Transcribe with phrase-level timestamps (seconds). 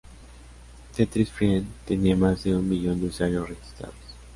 [0.95, 3.95] Tetris Friends tenia más de un millón de usuarios registrados.